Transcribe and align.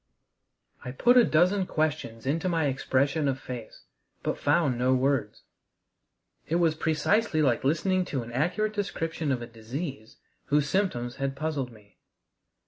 I 0.83 0.89
put 0.93 1.15
a 1.15 1.23
dozen 1.23 1.67
questions 1.67 2.25
into 2.25 2.49
my 2.49 2.65
expression 2.65 3.27
of 3.27 3.39
face, 3.39 3.83
but 4.23 4.39
found 4.39 4.75
no 4.79 4.95
words. 4.95 5.43
It 6.47 6.55
was 6.55 6.73
precisely 6.73 7.43
like 7.43 7.63
listening 7.63 8.03
to 8.05 8.23
an 8.23 8.31
accurate 8.31 8.73
description 8.73 9.31
of 9.31 9.43
a 9.43 9.45
disease 9.45 10.17
whose 10.45 10.67
symptoms 10.67 11.17
had 11.17 11.35
puzzled 11.35 11.71
me. 11.71 11.99